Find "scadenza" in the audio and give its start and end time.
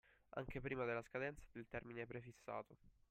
1.03-1.45